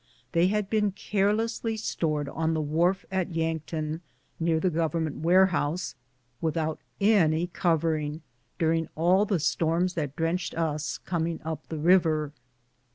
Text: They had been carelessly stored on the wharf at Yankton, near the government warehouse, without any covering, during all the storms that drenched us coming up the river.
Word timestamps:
They 0.31 0.47
had 0.47 0.67
been 0.67 0.93
carelessly 0.93 1.77
stored 1.77 2.27
on 2.27 2.55
the 2.55 2.59
wharf 2.59 3.05
at 3.11 3.35
Yankton, 3.35 4.01
near 4.39 4.59
the 4.59 4.71
government 4.71 5.17
warehouse, 5.17 5.93
without 6.41 6.79
any 6.99 7.45
covering, 7.45 8.23
during 8.57 8.89
all 8.95 9.25
the 9.27 9.39
storms 9.39 9.93
that 9.93 10.15
drenched 10.15 10.55
us 10.55 10.97
coming 10.97 11.39
up 11.45 11.67
the 11.67 11.77
river. 11.77 12.31